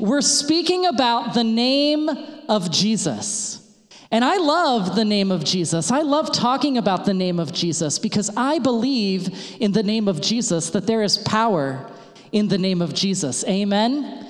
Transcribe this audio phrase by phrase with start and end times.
[0.00, 2.08] we're speaking about the name
[2.48, 3.56] of Jesus.
[4.10, 5.92] And I love the name of Jesus.
[5.92, 10.20] I love talking about the name of Jesus because I believe in the name of
[10.20, 11.88] Jesus that there is power
[12.32, 13.44] in the name of Jesus.
[13.44, 14.26] Amen.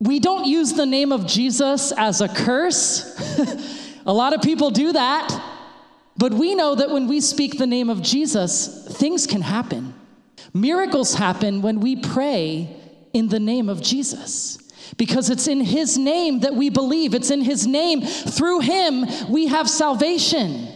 [0.00, 3.16] We don't use the name of Jesus as a curse.
[4.06, 5.42] a lot of people do that.
[6.16, 9.94] But we know that when we speak the name of Jesus, things can happen.
[10.52, 12.76] Miracles happen when we pray
[13.12, 14.58] in the name of Jesus.
[14.96, 17.14] Because it's in His name that we believe.
[17.14, 18.02] It's in His name.
[18.02, 20.68] Through Him, we have salvation.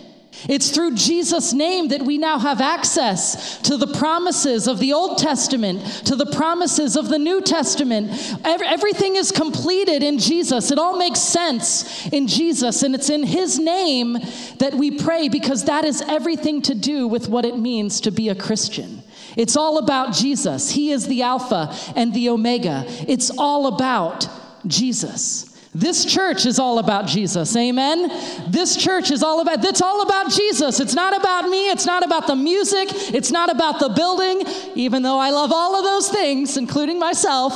[0.49, 5.19] It's through Jesus' name that we now have access to the promises of the Old
[5.19, 8.11] Testament, to the promises of the New Testament.
[8.45, 10.71] Everything is completed in Jesus.
[10.71, 14.19] It all makes sense in Jesus, and it's in His name
[14.59, 18.29] that we pray because that is everything to do with what it means to be
[18.29, 19.03] a Christian.
[19.37, 20.71] It's all about Jesus.
[20.71, 22.85] He is the Alpha and the Omega.
[23.07, 24.29] It's all about
[24.67, 25.53] Jesus.
[25.75, 27.55] This church is all about Jesus.
[27.55, 28.09] Amen.
[28.49, 30.81] This church is all about it's all about Jesus.
[30.81, 34.43] It's not about me, it's not about the music, it's not about the building,
[34.75, 37.53] even though I love all of those things including myself.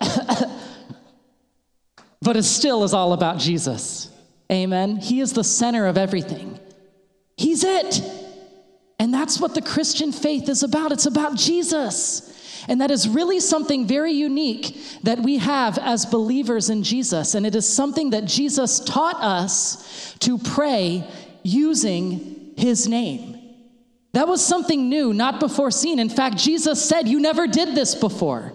[2.22, 4.10] but it still is all about Jesus.
[4.50, 4.96] Amen.
[4.96, 6.58] He is the center of everything.
[7.36, 8.00] He's it.
[8.98, 10.92] And that's what the Christian faith is about.
[10.92, 12.30] It's about Jesus.
[12.68, 17.34] And that is really something very unique that we have as believers in Jesus.
[17.34, 21.06] And it is something that Jesus taught us to pray
[21.42, 23.40] using his name.
[24.12, 25.98] That was something new, not before seen.
[25.98, 28.52] In fact, Jesus said, You never did this before.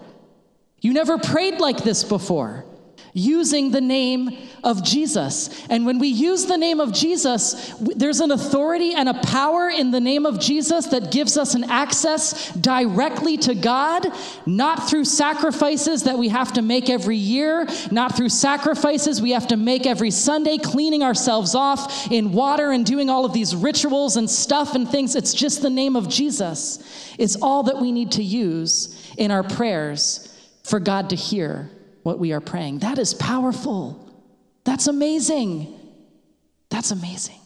[0.79, 2.65] You never prayed like this before
[3.13, 4.29] using the name
[4.63, 5.65] of Jesus.
[5.69, 9.91] And when we use the name of Jesus, there's an authority and a power in
[9.91, 14.07] the name of Jesus that gives us an access directly to God,
[14.45, 19.47] not through sacrifices that we have to make every year, not through sacrifices we have
[19.47, 24.17] to make every Sunday, cleaning ourselves off in water and doing all of these rituals
[24.17, 25.15] and stuff and things.
[25.15, 26.59] It's just the name of Jesus
[27.17, 30.25] It's all that we need to use in our prayers
[30.63, 31.69] for God to hear
[32.09, 32.79] what we are praying.
[32.79, 34.11] That is powerful.
[34.63, 35.71] That's amazing.
[36.71, 37.39] That's amazing.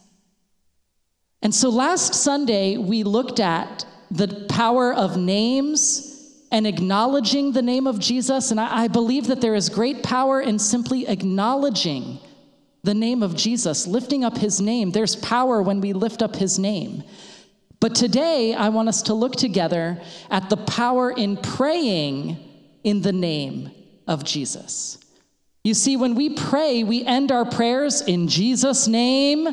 [1.42, 6.10] And so last Sunday, we looked at the power of names
[6.50, 8.52] and acknowledging the name of Jesus.
[8.52, 12.18] And I, I, believe that there is great power in simply acknowledging
[12.84, 14.92] the name of Jesus, lifting up his name.
[14.92, 17.02] There's power when we lift up his name.
[17.80, 22.38] But today, I want us to look together at the power in praying
[22.82, 23.70] in the name
[24.06, 24.98] of Jesus.
[25.64, 29.48] You see, when we pray, we end our prayers in Jesus' name,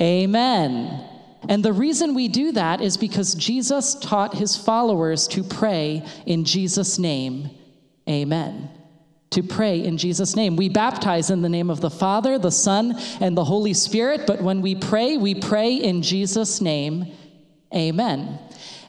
[0.00, 1.04] amen.
[1.48, 6.44] And the reason we do that is because Jesus taught his followers to pray in
[6.44, 7.50] Jesus' name,
[8.08, 8.70] amen.
[9.30, 10.56] To pray in Jesus' name.
[10.56, 14.40] We baptize in the name of the Father, the Son, and the Holy Spirit, but
[14.40, 17.06] when we pray, we pray in Jesus' name,
[17.74, 18.38] amen.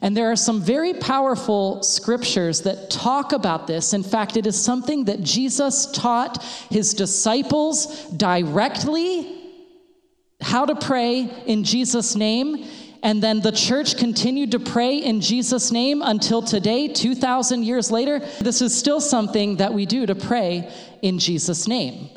[0.01, 3.93] And there are some very powerful scriptures that talk about this.
[3.93, 9.35] In fact, it is something that Jesus taught his disciples directly
[10.41, 12.65] how to pray in Jesus' name.
[13.03, 18.19] And then the church continued to pray in Jesus' name until today, 2,000 years later.
[18.39, 20.71] This is still something that we do to pray
[21.01, 22.09] in Jesus' name.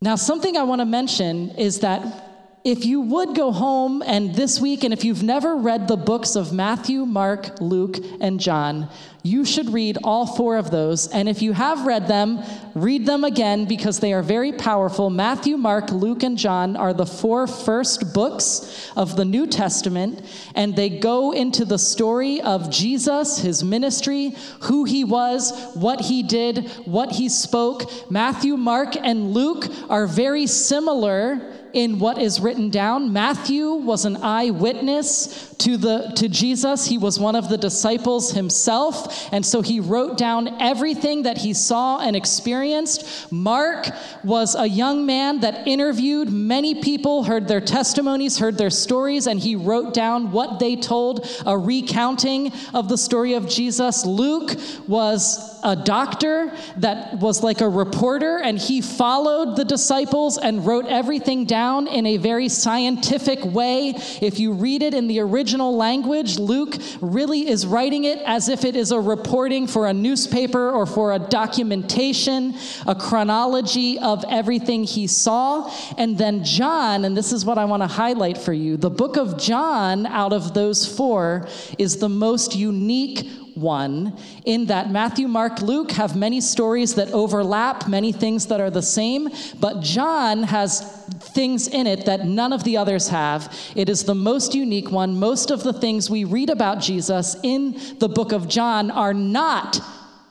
[0.00, 2.25] Now, something I want to mention is that
[2.66, 6.34] if you would go home and this week, and if you've never read the books
[6.34, 8.88] of Matthew, Mark, Luke, and John,
[9.22, 11.06] you should read all four of those.
[11.06, 12.42] And if you have read them,
[12.74, 15.10] read them again because they are very powerful.
[15.10, 20.24] Matthew, Mark, Luke, and John are the four first books of the New Testament,
[20.56, 26.24] and they go into the story of Jesus, his ministry, who he was, what he
[26.24, 28.10] did, what he spoke.
[28.10, 33.12] Matthew, Mark, and Luke are very similar in what is written down.
[33.12, 36.86] Matthew was an eyewitness to, the, to Jesus.
[36.86, 41.54] He was one of the disciples himself, and so he wrote down everything that he
[41.54, 43.32] saw and experienced.
[43.32, 43.88] Mark
[44.22, 49.40] was a young man that interviewed many people, heard their testimonies, heard their stories, and
[49.40, 54.04] he wrote down what they told, a recounting of the story of Jesus.
[54.04, 54.52] Luke
[54.86, 60.86] was a doctor that was like a reporter, and he followed the disciples and wrote
[60.86, 63.94] everything down in a very scientific way.
[64.20, 68.64] If you read it in the original language, Luke really is writing it as if
[68.64, 72.54] it is a reporting for a newspaper or for a documentation,
[72.86, 75.70] a chronology of everything he saw.
[75.96, 79.16] And then John, and this is what I want to highlight for you the book
[79.16, 81.48] of John, out of those four,
[81.78, 87.88] is the most unique one in that Matthew, Mark, Luke have many stories that overlap,
[87.88, 92.64] many things that are the same, but John has things in it that none of
[92.64, 93.52] the others have.
[93.74, 95.18] It is the most unique one.
[95.18, 99.80] Most of the things we read about Jesus in the book of John are not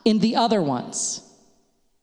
[0.04, 1.25] in the other ones.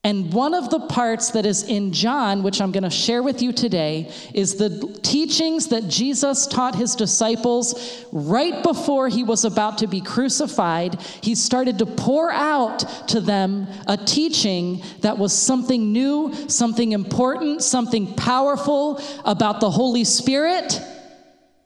[0.04, 3.40] And one of the parts that is in John, which I'm going to share with
[3.40, 9.78] you today, is the teachings that Jesus taught his disciples right before he was about
[9.78, 11.00] to be crucified.
[11.22, 17.62] He started to pour out to them a teaching that was something new, something important,
[17.62, 20.80] something powerful about the Holy Spirit,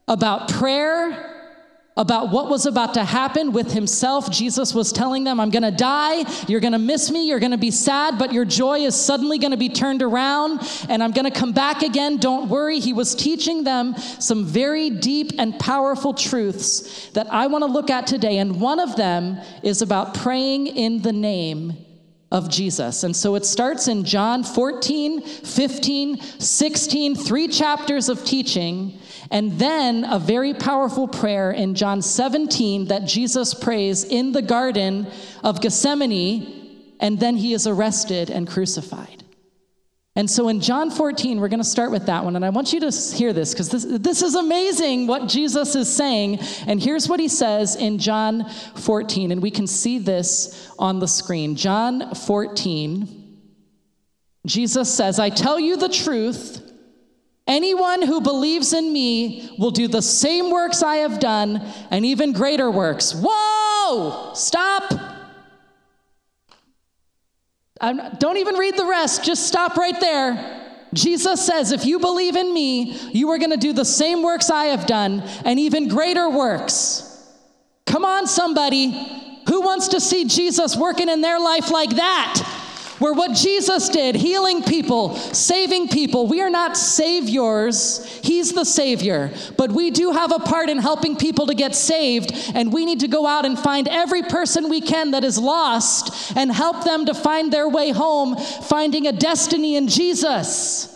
[0.08, 1.35] about prayer
[1.96, 4.30] about what was about to happen with himself.
[4.30, 6.24] Jesus was telling them, I'm going to die.
[6.46, 7.26] You're going to miss me.
[7.26, 10.60] You're going to be sad, but your joy is suddenly going to be turned around,
[10.90, 12.18] and I'm going to come back again.
[12.18, 12.80] Don't worry.
[12.80, 17.88] He was teaching them some very deep and powerful truths that I want to look
[17.88, 18.38] at today.
[18.38, 21.86] And one of them is about praying in the name
[22.30, 23.04] of Jesus.
[23.04, 28.98] And so it starts in John 14, 15, 16, three chapters of teaching
[29.30, 35.06] and then a very powerful prayer in John 17 that Jesus prays in the Garden
[35.42, 39.24] of Gethsemane, and then he is arrested and crucified.
[40.16, 42.36] And so in John 14, we're going to start with that one.
[42.36, 45.94] And I want you to hear this because this, this is amazing what Jesus is
[45.94, 46.38] saying.
[46.66, 49.30] And here's what he says in John 14.
[49.30, 51.54] And we can see this on the screen.
[51.54, 53.42] John 14,
[54.46, 56.62] Jesus says, I tell you the truth.
[57.46, 62.32] Anyone who believes in me will do the same works I have done and even
[62.32, 63.12] greater works.
[63.14, 64.32] Whoa!
[64.34, 64.92] Stop!
[67.80, 70.62] I'm, don't even read the rest, just stop right there.
[70.94, 74.50] Jesus says, if you believe in me, you are going to do the same works
[74.50, 77.02] I have done and even greater works.
[77.84, 78.90] Come on, somebody.
[79.48, 82.55] Who wants to see Jesus working in their life like that?
[82.98, 88.06] Where what Jesus did, healing people, saving people, we are not saviors.
[88.22, 89.32] He's the Savior.
[89.58, 93.00] But we do have a part in helping people to get saved, and we need
[93.00, 97.04] to go out and find every person we can that is lost and help them
[97.06, 100.92] to find their way home, finding a destiny in Jesus.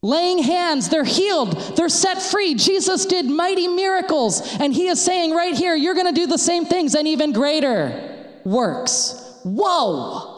[0.00, 2.54] Laying hands, they're healed, they're set free.
[2.54, 6.64] Jesus did mighty miracles, and He is saying right here, you're to do the same
[6.64, 9.40] things and even greater works.
[9.44, 10.33] Whoa!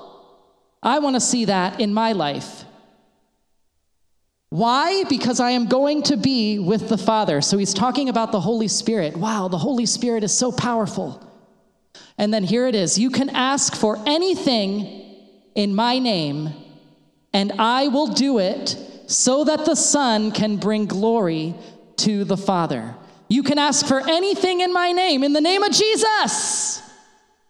[0.82, 2.64] I want to see that in my life.
[4.50, 5.04] Why?
[5.08, 7.40] Because I am going to be with the Father.
[7.40, 9.16] So he's talking about the Holy Spirit.
[9.16, 11.22] Wow, the Holy Spirit is so powerful.
[12.16, 15.04] And then here it is you can ask for anything
[15.54, 16.54] in my name,
[17.32, 18.76] and I will do it
[19.06, 21.54] so that the Son can bring glory
[21.96, 22.94] to the Father.
[23.28, 26.85] You can ask for anything in my name, in the name of Jesus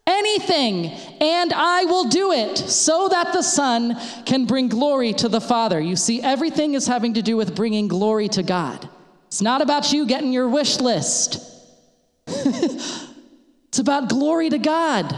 [0.06, 0.86] anything,
[1.20, 5.80] and I will do it so that the Son can bring glory to the Father.
[5.80, 8.88] You see, everything is having to do with bringing glory to God.
[9.26, 11.42] It's not about you getting your wish list,
[12.26, 15.14] it's about glory to God.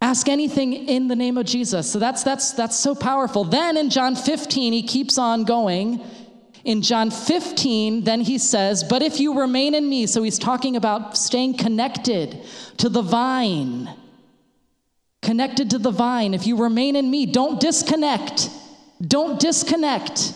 [0.00, 1.90] Ask anything in the name of Jesus.
[1.90, 3.44] So that's that's that's so powerful.
[3.44, 6.04] Then in John 15 he keeps on going
[6.64, 10.76] in John 15, then he says, But if you remain in me, so he's talking
[10.76, 12.40] about staying connected
[12.78, 13.88] to the vine.
[15.22, 16.34] Connected to the vine.
[16.34, 18.48] If you remain in me, don't disconnect.
[19.00, 20.34] Don't disconnect.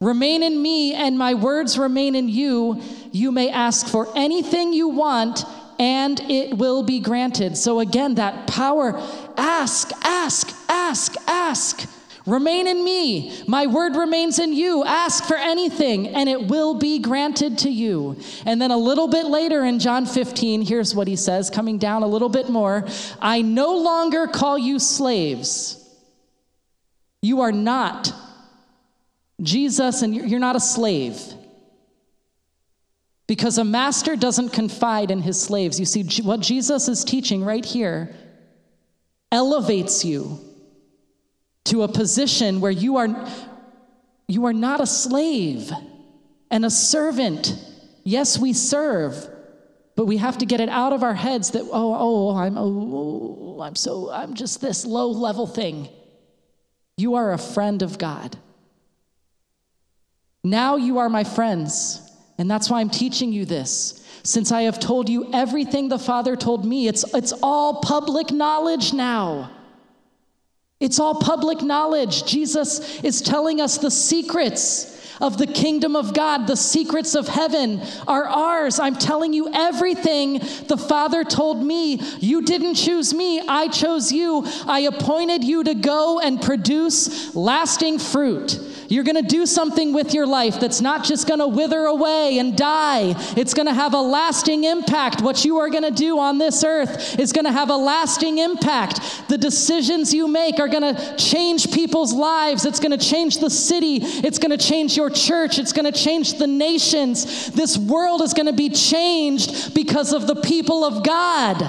[0.00, 2.82] Remain in me, and my words remain in you.
[3.12, 5.44] You may ask for anything you want,
[5.78, 7.56] and it will be granted.
[7.56, 9.00] So, again, that power
[9.36, 11.93] ask, ask, ask, ask.
[12.26, 13.42] Remain in me.
[13.46, 14.82] My word remains in you.
[14.82, 18.18] Ask for anything, and it will be granted to you.
[18.46, 22.02] And then a little bit later in John 15, here's what he says, coming down
[22.02, 22.86] a little bit more
[23.20, 25.80] I no longer call you slaves.
[27.20, 28.12] You are not
[29.42, 31.20] Jesus, and you're not a slave.
[33.26, 35.78] Because a master doesn't confide in his slaves.
[35.78, 38.14] You see, what Jesus is teaching right here
[39.30, 40.38] elevates you
[41.64, 43.08] to a position where you are,
[44.28, 45.72] you are not a slave
[46.50, 47.56] and a servant.
[48.04, 49.28] Yes, we serve,
[49.96, 53.56] but we have to get it out of our heads that, oh, oh, I'm, oh,
[53.58, 55.88] oh, I'm so, I'm just this low level thing.
[56.96, 58.36] You are a friend of God.
[60.44, 62.02] Now you are my friends,
[62.36, 64.06] and that's why I'm teaching you this.
[64.22, 68.92] Since I have told you everything the Father told me, it's, it's all public knowledge
[68.92, 69.50] now.
[70.84, 72.26] It's all public knowledge.
[72.26, 77.80] Jesus is telling us the secrets of the kingdom of God, the secrets of heaven
[78.06, 78.78] are ours.
[78.78, 82.00] I'm telling you everything the Father told me.
[82.18, 84.44] You didn't choose me, I chose you.
[84.66, 88.58] I appointed you to go and produce lasting fruit.
[88.88, 92.38] You're going to do something with your life that's not just going to wither away
[92.38, 93.14] and die.
[93.36, 95.22] It's going to have a lasting impact.
[95.22, 98.38] What you are going to do on this earth is going to have a lasting
[98.38, 99.00] impact.
[99.28, 102.66] The decisions you make are going to change people's lives.
[102.66, 103.98] It's going to change the city.
[104.02, 105.58] It's going to change your church.
[105.58, 107.50] It's going to change the nations.
[107.50, 111.62] This world is going to be changed because of the people of God.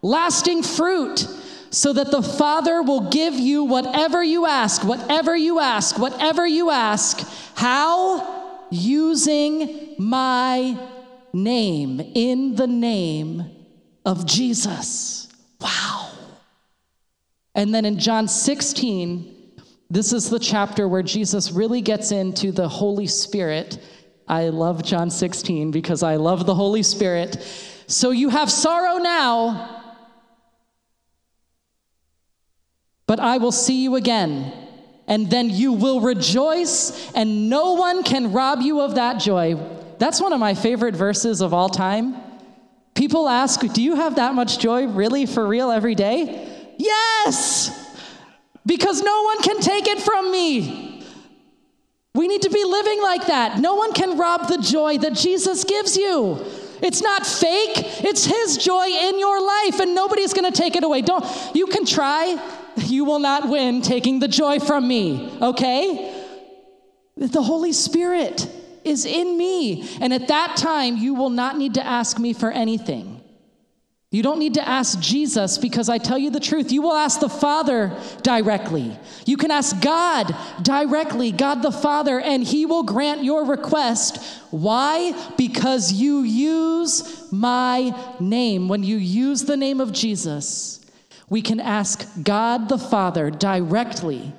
[0.00, 1.26] Lasting fruit
[1.70, 6.70] so that the Father will give you whatever you ask, whatever you ask, whatever you
[6.70, 7.20] ask.
[7.54, 8.66] How?
[8.70, 10.78] Using my
[11.34, 13.44] name, in the name
[14.06, 15.28] of Jesus.
[15.60, 16.10] Wow.
[17.54, 19.37] And then in John 16,
[19.90, 23.78] this is the chapter where Jesus really gets into the Holy Spirit.
[24.26, 27.36] I love John 16 because I love the Holy Spirit.
[27.86, 29.78] So you have sorrow now
[33.08, 34.52] but I will see you again,
[35.08, 39.56] and then you will rejoice, and no one can rob you of that joy.
[39.98, 42.16] That's one of my favorite verses of all time.
[42.94, 46.74] People ask, Do you have that much joy really for real every day?
[46.76, 47.87] Yes!
[48.68, 51.02] Because no one can take it from me.
[52.14, 53.58] We need to be living like that.
[53.58, 56.44] No one can rob the joy that Jesus gives you.
[56.82, 58.04] It's not fake.
[58.04, 61.00] It's his joy in your life and nobody's going to take it away.
[61.00, 62.38] Don't you can try
[62.76, 66.14] you will not win taking the joy from me, okay?
[67.16, 68.48] The Holy Spirit
[68.84, 69.88] is in me.
[70.00, 73.17] And at that time, you will not need to ask me for anything.
[74.10, 76.72] You don't need to ask Jesus because I tell you the truth.
[76.72, 78.98] You will ask the Father directly.
[79.26, 84.16] You can ask God directly, God the Father, and He will grant your request.
[84.50, 85.12] Why?
[85.36, 88.68] Because you use my name.
[88.68, 90.80] When you use the name of Jesus,
[91.28, 94.32] we can ask God the Father directly,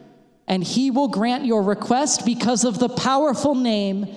[0.47, 4.07] and He will grant your request because of the powerful name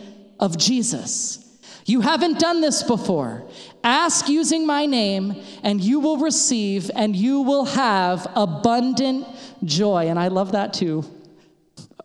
[0.41, 1.52] of Jesus.
[1.85, 3.45] You haven't done this before.
[3.83, 9.27] Ask using my name, and you will receive, and you will have abundant
[9.65, 10.09] joy.
[10.09, 11.05] And I love that too.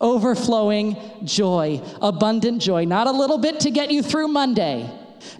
[0.00, 2.84] Overflowing joy, abundant joy.
[2.84, 4.90] Not a little bit to get you through Monday,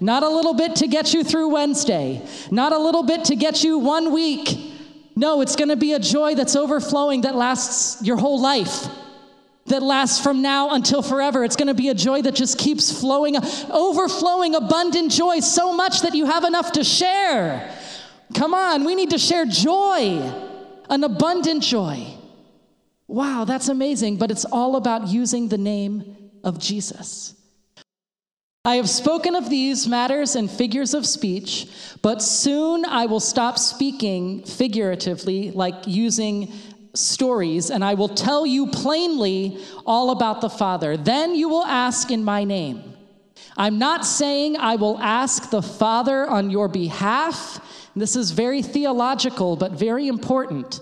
[0.00, 3.62] not a little bit to get you through Wednesday, not a little bit to get
[3.62, 4.68] you one week
[5.18, 8.87] no, it's going to be a joy that's overflowing that lasts your whole life,
[9.68, 11.44] that lasts from now until forever.
[11.44, 16.02] It's going to be a joy that just keeps flowing, overflowing, abundant joy, so much
[16.02, 17.75] that you have enough to share.
[18.34, 20.20] Come on, we need to share joy,
[20.90, 22.06] an abundant joy.
[23.06, 27.34] Wow, that's amazing, but it's all about using the name of Jesus.
[28.64, 31.68] I have spoken of these matters in figures of speech,
[32.02, 36.52] but soon I will stop speaking figuratively, like using
[36.95, 40.97] stories, and I will tell you plainly all about the Father.
[40.97, 42.95] Then you will ask in my name.
[43.57, 47.61] I'm not saying I will ask the Father on your behalf.
[47.97, 50.80] This is very theological, but very important.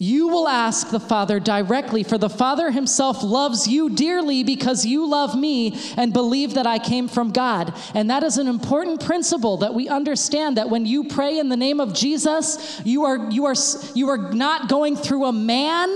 [0.00, 5.08] You will ask the Father directly, for the Father himself loves you dearly because you
[5.08, 7.74] love me and believe that I came from God.
[7.94, 11.56] And that is an important principle that we understand that when you pray in the
[11.56, 13.56] name of Jesus, you are, you are,
[13.94, 15.88] you are not going through a man.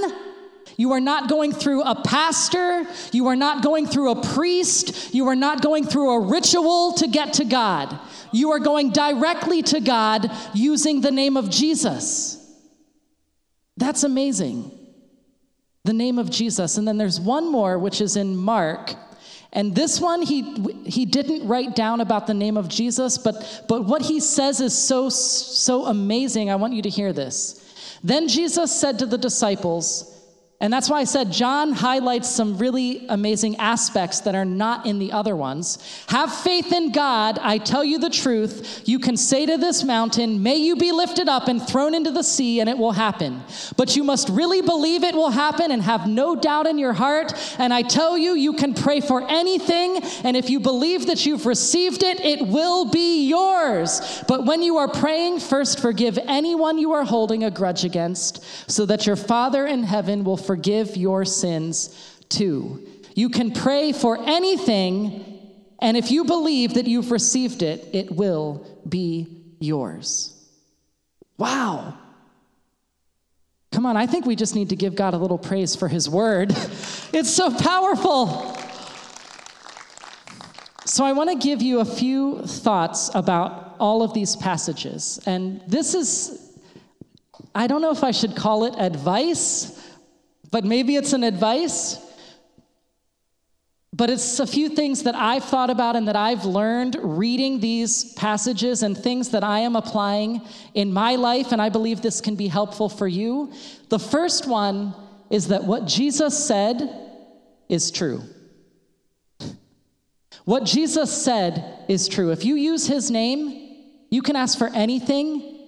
[0.76, 2.84] You are not going through a pastor.
[3.12, 5.14] You are not going through a priest.
[5.14, 7.96] You are not going through a ritual to get to God.
[8.32, 12.41] You are going directly to God using the name of Jesus.
[13.76, 14.70] That's amazing.
[15.84, 16.78] The name of Jesus.
[16.78, 18.94] And then there's one more, which is in Mark.
[19.52, 23.84] And this one, he, he didn't write down about the name of Jesus, but, but
[23.84, 26.50] what he says is so, so amazing.
[26.50, 27.98] I want you to hear this.
[28.02, 30.11] Then Jesus said to the disciples,
[30.62, 35.00] and that's why I said John highlights some really amazing aspects that are not in
[35.00, 35.76] the other ones.
[36.06, 37.40] Have faith in God.
[37.42, 38.84] I tell you the truth.
[38.84, 42.22] You can say to this mountain, May you be lifted up and thrown into the
[42.22, 43.42] sea, and it will happen.
[43.76, 47.32] But you must really believe it will happen and have no doubt in your heart.
[47.58, 51.44] And I tell you, you can pray for anything, and if you believe that you've
[51.44, 54.22] received it, it will be yours.
[54.28, 58.86] But when you are praying, first forgive anyone you are holding a grudge against, so
[58.86, 61.96] that your Father in heaven will forgive forgive your sins
[62.28, 62.86] too.
[63.14, 65.24] You can pray for anything,
[65.80, 70.34] and if you believe that you've received it, it will be yours.
[71.38, 71.96] Wow.
[73.70, 76.06] Come on, I think we just need to give God a little praise for his
[76.06, 76.50] word.
[77.14, 78.54] it's so powerful.
[80.84, 85.18] So, I want to give you a few thoughts about all of these passages.
[85.24, 86.52] And this is,
[87.54, 89.78] I don't know if I should call it advice,
[90.52, 91.98] but maybe it's an advice.
[93.94, 98.12] But it's a few things that I've thought about and that I've learned reading these
[98.14, 100.42] passages and things that I am applying
[100.74, 103.52] in my life, and I believe this can be helpful for you.
[103.88, 104.94] The first one
[105.30, 106.88] is that what Jesus said
[107.68, 108.22] is true.
[110.44, 112.30] What Jesus said is true.
[112.30, 113.76] If you use his name,
[114.10, 115.58] you can ask for anything,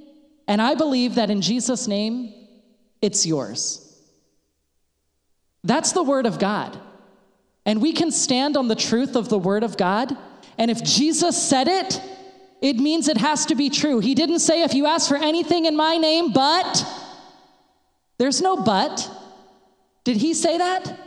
[0.49, 2.35] and I believe that in Jesus' name,
[3.01, 3.84] it's yours.
[5.65, 6.79] That's the word of God.
[7.67, 10.17] And we can stand on the truth of the Word of God.
[10.59, 12.01] And if Jesus said it,
[12.61, 14.01] it means it has to be true.
[14.01, 16.87] He didn't say, if you ask for anything in my name, but.
[18.19, 19.11] There's no but.
[20.05, 21.01] Did he say that?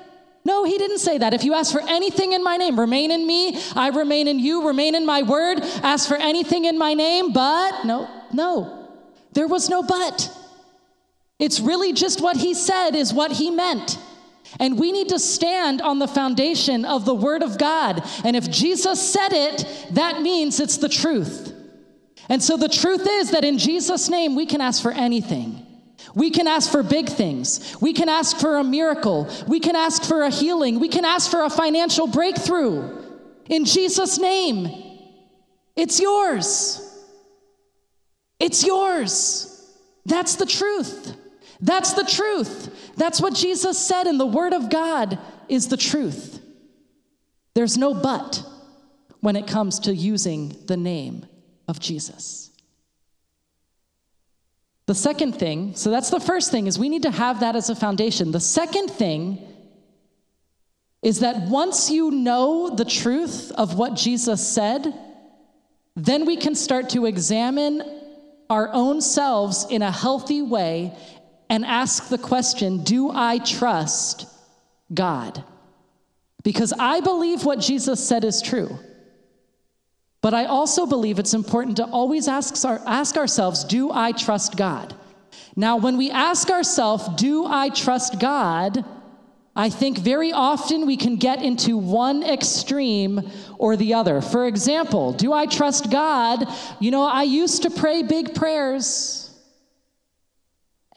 [0.44, 1.34] No, he didn't say that.
[1.34, 4.66] If you ask for anything in my name, remain in me, I remain in you,
[4.68, 7.86] remain in my word, ask for anything in my name, but.
[7.86, 8.90] No, no.
[9.34, 10.32] There was no but.
[11.38, 14.00] It's really just what he said is what he meant.
[14.60, 18.04] And we need to stand on the foundation of the Word of God.
[18.24, 21.54] And if Jesus said it, that means it's the truth.
[22.30, 25.66] And so the truth is that in Jesus' name, we can ask for anything.
[26.16, 27.75] We can ask for big things.
[27.80, 29.30] We can ask for a miracle.
[29.48, 30.80] We can ask for a healing.
[30.80, 33.06] We can ask for a financial breakthrough.
[33.50, 34.70] In Jesus' name,
[35.75, 36.84] it's yours.
[38.39, 39.54] It's yours.
[40.06, 41.16] That's the truth.
[41.60, 42.94] That's the truth.
[42.96, 45.18] That's what Jesus said, and the Word of God
[45.50, 46.40] is the truth.
[47.54, 48.44] There's no but
[49.22, 51.26] when it comes to using the name
[51.68, 52.52] of Jesus.
[54.86, 57.70] The second thing, so that's the first thing, is we need to have that as
[57.70, 58.32] a foundation.
[58.32, 59.40] The second thing
[61.02, 64.94] is that once you know the truth of what Jesus said,
[65.96, 67.84] then we can start to examine
[68.50, 70.96] our own selves in a healthy way
[71.50, 74.27] and ask the question Do I trust
[74.94, 75.44] God?
[76.43, 78.78] Because I believe what Jesus said is true.
[80.22, 84.95] But I also believe it's important to always ask, ask ourselves Do I trust God?
[85.56, 88.84] Now, when we ask ourselves, Do I trust God?
[89.58, 94.22] I think very often we can get into one extreme or the other.
[94.22, 96.45] For example, do I trust God?
[96.80, 99.27] You know, I used to pray big prayers.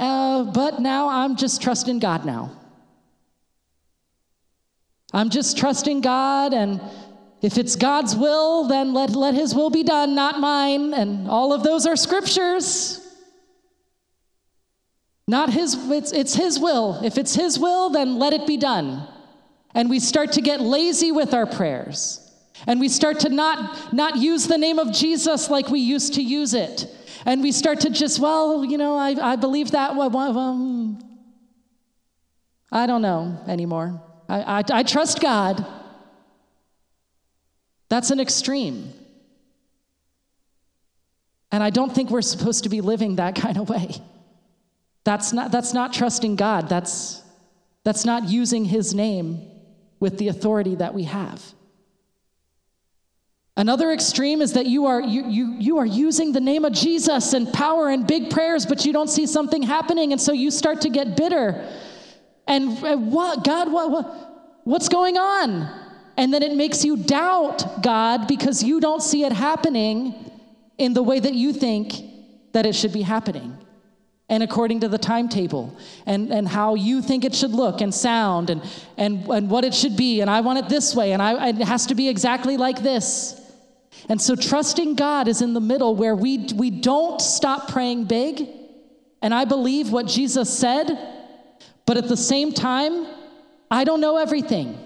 [0.01, 2.51] Uh, but now I'm just trusting God now.
[5.13, 6.81] I'm just trusting God, and
[7.43, 10.95] if it's God's will, then let, let His will be done, not mine.
[10.95, 13.07] And all of those are scriptures.
[15.29, 16.99] Not His, it's, it's His will.
[17.05, 19.07] If it's His will, then let it be done.
[19.75, 22.27] And we start to get lazy with our prayers.
[22.67, 26.23] And we start to not, not use the name of Jesus like we used to
[26.23, 26.87] use it.
[27.27, 29.95] And we start to just, well, you know, I, I believe that.
[29.97, 30.95] Well, hmm.
[32.73, 34.03] I don't know anymore.
[34.29, 35.67] I, I, I trust God.
[37.89, 38.93] That's an extreme.
[41.53, 43.97] And I don't think we're supposed to be living that kind of way.
[45.05, 46.69] That's not, that's not trusting God.
[46.69, 47.23] That's,
[47.85, 49.51] that's not using His name
[49.99, 51.43] with the authority that we have.
[53.61, 57.35] Another extreme is that you are, you, you, you are using the name of Jesus
[57.35, 60.81] and power and big prayers, but you don't see something happening, and so you start
[60.81, 61.71] to get bitter.
[62.47, 62.81] And
[63.13, 65.71] what, God, what, what, what's going on?
[66.17, 70.15] And then it makes you doubt God because you don't see it happening
[70.79, 72.01] in the way that you think
[72.53, 73.59] that it should be happening
[74.31, 78.49] and according to the timetable and, and how you think it should look and sound
[78.49, 78.63] and,
[78.97, 80.23] and, and what it should be.
[80.23, 83.37] And I want it this way, and I, it has to be exactly like this.
[84.11, 88.49] And so trusting God is in the middle where we, we don't stop praying big.
[89.23, 90.99] And I believe what Jesus said,
[91.87, 93.07] but at the same time,
[93.71, 94.77] I don't know everything.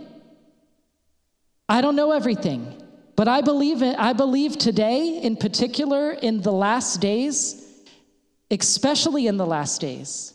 [1.70, 2.82] I don't know everything.
[3.16, 7.66] But I believe it, I believe today, in particular, in the last days,
[8.50, 10.34] especially in the last days,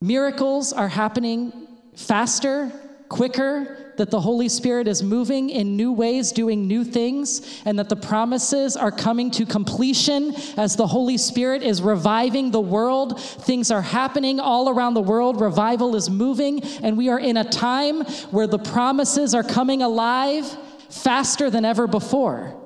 [0.00, 2.72] miracles are happening faster,
[3.12, 7.88] quicker, that the Holy Spirit is moving in new ways, doing new things, and that
[7.88, 13.20] the promises are coming to completion as the Holy Spirit is reviving the world.
[13.20, 15.40] Things are happening all around the world.
[15.40, 20.46] Revival is moving, and we are in a time where the promises are coming alive
[20.88, 22.58] faster than ever before.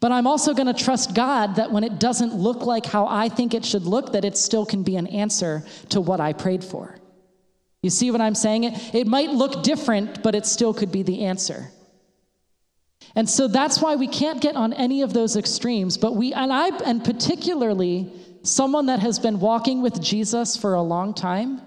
[0.00, 3.28] But I'm also going to trust God that when it doesn't look like how I
[3.28, 6.64] think it should look, that it still can be an answer to what I prayed
[6.64, 6.98] for.
[7.84, 8.64] You see what I'm saying?
[8.94, 11.70] It, might look different, but it still could be the answer.
[13.14, 15.98] And so that's why we can't get on any of those extremes.
[15.98, 18.10] But we, and I, and particularly
[18.42, 21.60] someone that has been walking with Jesus for a long time,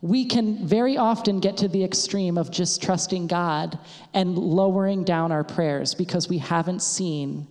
[0.00, 3.76] we can very often get to the extreme of just trusting God
[4.12, 7.48] and lowering down our prayers because we haven't seen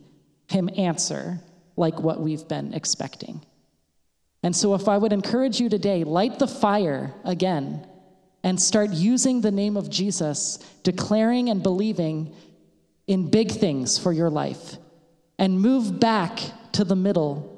[0.47, 1.41] Him answer
[1.75, 3.45] like what we've been expecting.
[4.43, 7.85] And so, if I would encourage you today, light the fire again
[8.43, 12.35] and start using the name of Jesus, declaring and believing
[13.07, 14.77] in big things for your life,
[15.39, 16.39] and move back
[16.73, 17.49] to the middle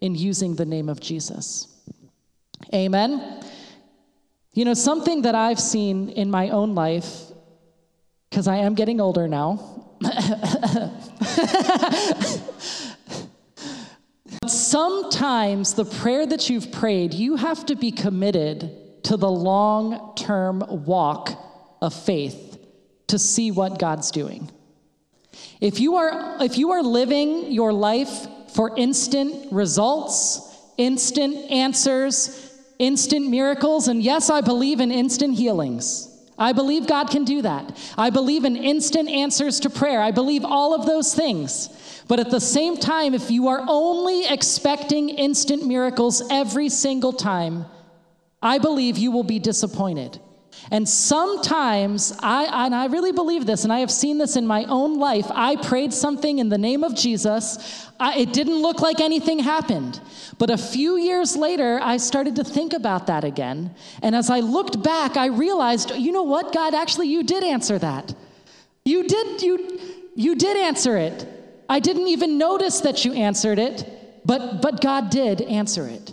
[0.00, 1.68] in using the name of Jesus.
[2.74, 3.42] Amen.
[4.54, 7.30] You know, something that I've seen in my own life,
[8.30, 9.98] because I am getting older now.
[14.42, 20.14] But sometimes the prayer that you've prayed, you have to be committed to the long
[20.16, 21.30] term walk
[21.80, 22.58] of faith
[23.08, 24.50] to see what God's doing.
[25.60, 30.40] If you are, if you are living your life for instant results,
[30.76, 33.88] instant answers, instant miracles.
[33.88, 36.08] And yes, I believe in instant healings.
[36.38, 37.78] I believe God can do that.
[37.96, 40.00] I believe in instant answers to prayer.
[40.00, 41.68] I believe all of those things.
[42.08, 47.66] But at the same time, if you are only expecting instant miracles every single time,
[48.42, 50.20] I believe you will be disappointed.
[50.70, 54.64] And sometimes, I, and I really believe this, and I have seen this in my
[54.64, 55.26] own life.
[55.30, 57.88] I prayed something in the name of Jesus.
[57.98, 60.00] I, it didn't look like anything happened.
[60.38, 63.74] But a few years later, I started to think about that again.
[64.02, 67.78] And as I looked back, I realized, you know what, God, actually, you did answer
[67.78, 68.14] that.
[68.84, 69.80] You did, you,
[70.14, 71.26] you did answer it.
[71.68, 73.88] I didn't even notice that you answered it,
[74.24, 76.12] but, but God did answer it.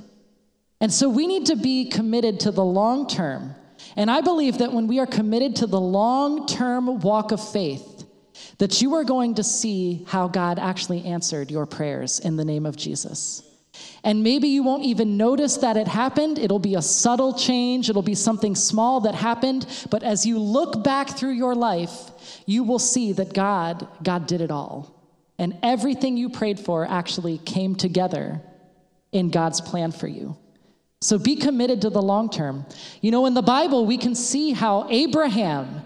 [0.81, 3.55] And so we need to be committed to the long term
[3.95, 8.05] and I believe that when we are committed to the long term walk of faith,
[8.57, 12.65] that you are going to see how God actually answered your prayers in the name
[12.65, 13.43] of Jesus.
[14.03, 16.37] And maybe you won't even notice that it happened.
[16.37, 19.65] It'll be a subtle change, it'll be something small that happened.
[19.89, 22.11] But as you look back through your life,
[22.45, 24.95] you will see that God, God did it all.
[25.37, 28.41] And everything you prayed for actually came together
[29.11, 30.37] in God's plan for you.
[31.01, 32.65] So be committed to the long term.
[33.01, 35.81] You know, in the Bible, we can see how Abraham,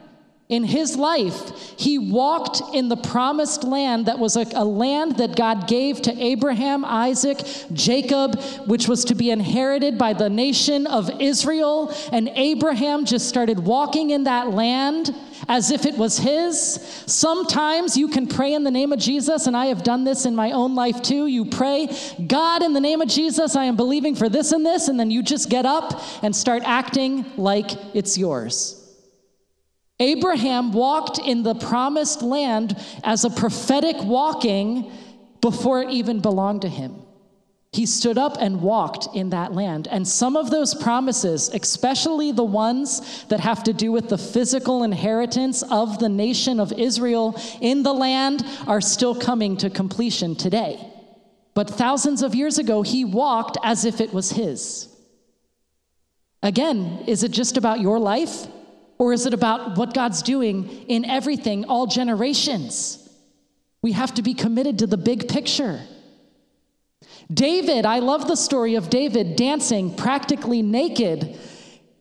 [0.53, 5.35] in his life, he walked in the promised land that was a, a, land that
[5.35, 7.39] God gave to Abraham, Isaac,
[7.73, 11.91] Jacob, which was to be inherited by the nation of Israel.
[12.11, 15.15] And Abraham just started walking in that land
[15.49, 16.55] as if it was his.
[17.07, 20.35] Sometimes you can pray in the name of Jesus, and I have done this in
[20.35, 21.25] my own life too.
[21.25, 21.89] You pray,
[22.27, 25.09] God, in the name of Jesus, I am believing for this and this, and then
[25.09, 28.82] you just get up and start acting like it's yours.
[30.03, 34.91] Abraham walked in the promised land as a prophetic walking
[35.39, 37.01] before it even belonged to him.
[37.71, 39.87] He stood up and walked in that land.
[39.87, 44.83] And some of those promises, especially the ones that have to do with the physical
[44.83, 50.85] inheritance of the nation of Israel in the land, are still coming to completion today.
[51.53, 54.89] But thousands of years ago, he walked as if it was his.
[56.43, 58.47] Again, is it just about your life?
[59.03, 63.05] Or is it about what God's doing in everything, all generations?
[63.81, 65.81] We have to be committed to the big picture.
[67.29, 71.37] David, I love the story of David dancing practically naked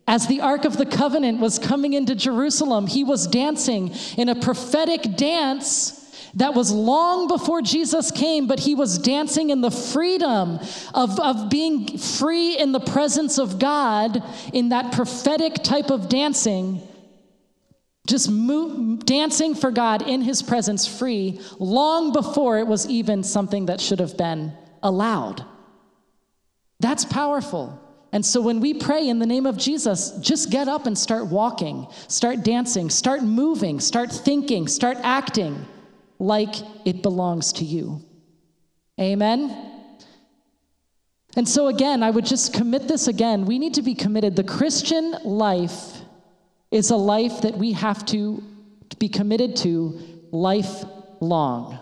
[0.07, 2.87] as the Ark of the Covenant was coming into Jerusalem.
[2.87, 5.99] He was dancing in a prophetic dance
[6.35, 10.57] that was long before Jesus came, but he was dancing in the freedom
[10.93, 16.81] of, of being free in the presence of God in that prophetic type of dancing.
[18.05, 23.67] Just move, dancing for God in his presence free long before it was even something
[23.67, 25.45] that should have been allowed.
[26.79, 27.79] That's powerful.
[28.11, 31.27] And so when we pray in the name of Jesus, just get up and start
[31.27, 35.65] walking, start dancing, start moving, start thinking, start acting
[36.19, 36.53] like
[36.85, 38.01] it belongs to you.
[38.99, 39.71] Amen.
[41.35, 43.45] And so, again, I would just commit this again.
[43.45, 44.35] We need to be committed.
[44.35, 46.02] The Christian life
[46.73, 48.43] is a life that we have to
[48.97, 49.99] be committed to
[50.31, 51.77] lifelong.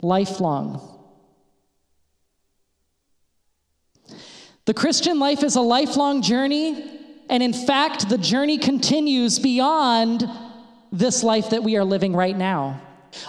[0.00, 0.80] Lifelong.
[4.64, 10.24] The Christian life is a lifelong journey, and in fact, the journey continues beyond
[10.90, 12.80] this life that we are living right now.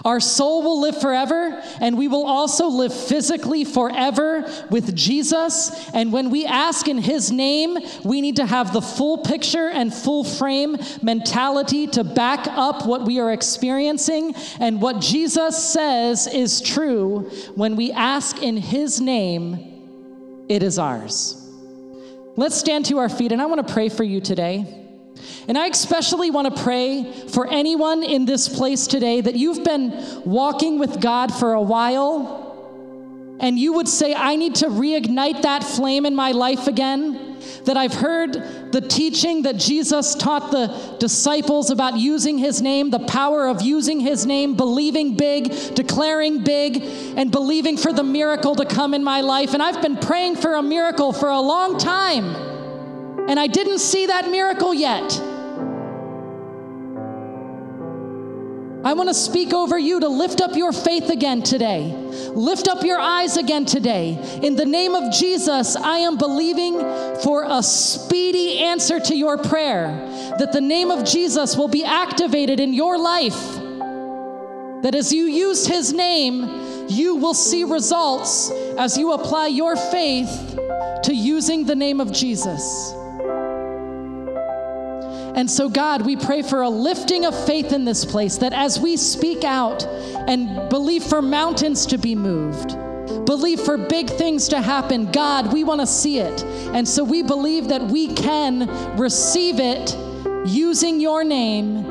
[0.05, 5.89] Our soul will live forever, and we will also live physically forever with Jesus.
[5.93, 9.93] And when we ask in His name, we need to have the full picture and
[9.93, 14.35] full frame mentality to back up what we are experiencing.
[14.59, 17.29] And what Jesus says is true.
[17.55, 21.37] When we ask in His name, it is ours.
[22.35, 24.80] Let's stand to our feet, and I want to pray for you today.
[25.47, 30.21] And I especially want to pray for anyone in this place today that you've been
[30.25, 32.41] walking with God for a while
[33.41, 37.39] and you would say, I need to reignite that flame in my life again.
[37.65, 38.33] That I've heard
[38.71, 43.99] the teaching that Jesus taught the disciples about using his name, the power of using
[43.99, 46.83] his name, believing big, declaring big,
[47.17, 49.55] and believing for the miracle to come in my life.
[49.55, 52.50] And I've been praying for a miracle for a long time
[53.29, 55.21] and I didn't see that miracle yet.
[58.83, 61.93] I want to speak over you to lift up your faith again today.
[62.33, 64.17] Lift up your eyes again today.
[64.41, 66.79] In the name of Jesus, I am believing
[67.21, 69.87] for a speedy answer to your prayer,
[70.39, 73.39] that the name of Jesus will be activated in your life.
[74.81, 80.57] That as you use his name, you will see results as you apply your faith
[81.03, 82.95] to using the name of Jesus.
[85.35, 88.79] And so, God, we pray for a lifting of faith in this place that as
[88.79, 89.85] we speak out
[90.27, 92.75] and believe for mountains to be moved,
[93.25, 96.43] believe for big things to happen, God, we want to see it.
[96.73, 98.67] And so we believe that we can
[98.97, 99.95] receive it
[100.45, 101.85] using your name.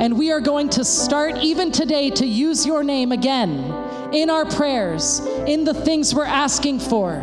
[0.00, 3.50] And we are going to start even today to use your name again
[4.12, 7.14] in our prayers, in the things we're asking for.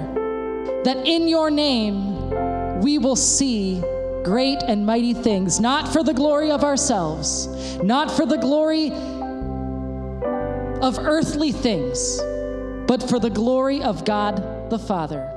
[0.85, 3.81] That in your name, we will see
[4.27, 7.47] great and mighty things, not for the glory of ourselves,
[7.81, 8.91] not for the glory
[10.81, 12.19] of earthly things,
[12.87, 15.36] but for the glory of God the Father.